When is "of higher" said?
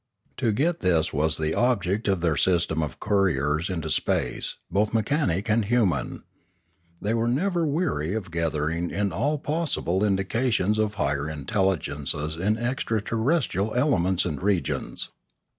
10.79-11.29